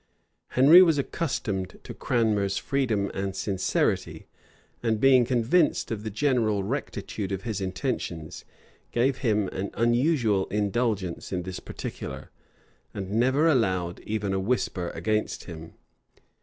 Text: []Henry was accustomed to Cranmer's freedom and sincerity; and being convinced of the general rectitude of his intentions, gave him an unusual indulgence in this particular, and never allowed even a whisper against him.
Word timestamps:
[]Henry 0.57 0.81
was 0.81 0.97
accustomed 0.97 1.77
to 1.83 1.93
Cranmer's 1.93 2.57
freedom 2.57 3.11
and 3.13 3.35
sincerity; 3.35 4.25
and 4.81 4.99
being 4.99 5.25
convinced 5.25 5.91
of 5.91 6.01
the 6.01 6.09
general 6.09 6.63
rectitude 6.63 7.31
of 7.31 7.43
his 7.43 7.61
intentions, 7.61 8.43
gave 8.91 9.17
him 9.19 9.47
an 9.49 9.69
unusual 9.75 10.47
indulgence 10.47 11.31
in 11.31 11.43
this 11.43 11.59
particular, 11.59 12.31
and 12.95 13.11
never 13.11 13.47
allowed 13.47 13.99
even 13.99 14.33
a 14.33 14.39
whisper 14.39 14.89
against 14.95 15.43
him. 15.43 15.73